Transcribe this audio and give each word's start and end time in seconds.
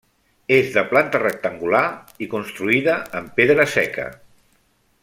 És 0.55 0.71
de 0.77 0.83
planta 0.93 1.21
rectangular 1.23 1.83
i 2.27 2.31
construïda 2.33 2.97
amb 3.21 3.39
pedra 3.43 3.71
seca. 3.79 4.09